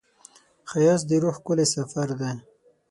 [0.69, 2.31] ښایست د روح ښکلی سفر دی